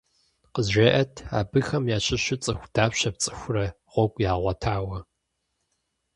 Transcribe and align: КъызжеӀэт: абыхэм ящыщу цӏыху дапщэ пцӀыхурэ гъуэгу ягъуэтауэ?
КъызжеӀэт: 0.53 1.13
абыхэм 1.39 1.83
ящыщу 1.97 2.37
цӏыху 2.43 2.71
дапщэ 2.73 3.09
пцӀыхурэ 3.13 3.65
гъуэгу 3.91 4.23
ягъуэтауэ? 4.31 4.99